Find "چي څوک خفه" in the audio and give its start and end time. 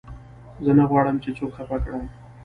1.23-1.77